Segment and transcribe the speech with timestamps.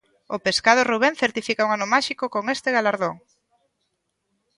[0.35, 3.15] O Pescados Rubén certifica un ano máxico con este galardón.